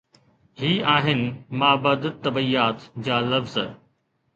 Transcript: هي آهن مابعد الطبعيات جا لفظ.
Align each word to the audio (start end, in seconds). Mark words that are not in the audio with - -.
هي 0.57 0.85
آهن 0.85 1.43
مابعد 1.51 2.05
الطبعيات 2.05 2.83
جا 2.97 3.21
لفظ. 3.21 3.73